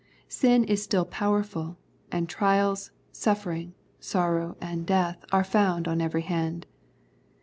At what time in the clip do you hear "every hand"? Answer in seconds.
6.01-6.65